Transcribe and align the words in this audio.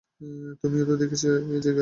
তুমিও 0.61 0.83
তো 0.85 0.93
দেখছি 1.01 1.27
জেগে 1.57 1.69
আছ? 1.69 1.79